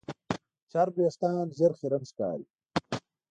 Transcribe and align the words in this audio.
چرب 0.71 0.93
وېښتيان 0.97 1.47
ژر 1.57 1.71
خیرن 1.79 2.03
ښکاري. 2.11 2.45